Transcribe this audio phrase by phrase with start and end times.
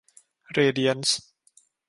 [0.51, 1.19] เรเดียนซ์